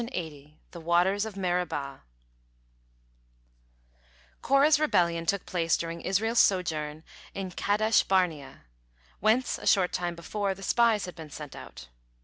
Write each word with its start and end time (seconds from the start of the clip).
THE 0.71 0.79
WATERS 0.81 1.27
OF 1.27 1.37
MERIBAH 1.37 1.99
Korah's 4.41 4.79
rebellion 4.79 5.27
took 5.27 5.45
place 5.45 5.77
during 5.77 6.01
Israel's 6.01 6.39
sojourn 6.39 7.03
in 7.35 7.51
Kadesh 7.51 8.01
Barnea, 8.01 8.61
whence, 9.19 9.59
a 9.59 9.67
short 9.67 9.91
time 9.93 10.15
before, 10.15 10.55
the 10.55 10.63
spies 10.63 11.05
had 11.05 11.13
been 11.13 11.29
sent 11.29 11.55
out. 11.55 11.87